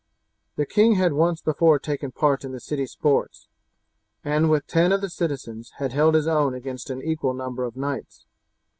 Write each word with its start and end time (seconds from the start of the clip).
The 0.55 0.65
king 0.65 0.95
had 0.95 1.13
once 1.13 1.43
before 1.43 1.77
taken 1.77 2.11
part 2.11 2.43
in 2.43 2.53
the 2.53 2.59
city 2.59 2.87
sports, 2.87 3.47
and 4.23 4.49
with 4.49 4.65
ten 4.65 4.91
of 4.91 4.99
the 4.99 5.11
citizens 5.11 5.73
had 5.77 5.93
held 5.93 6.15
his 6.15 6.25
own 6.27 6.55
against 6.55 6.89
an 6.89 7.03
equal 7.03 7.35
number 7.35 7.63
of 7.65 7.75
knights. 7.77 8.25